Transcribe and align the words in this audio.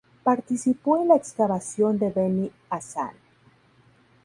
Participó 0.23 0.97
en 0.99 1.09
la 1.09 1.15
excavación 1.15 1.99
de 1.99 2.09
Beni 2.09 2.51
Hasan. 2.71 3.11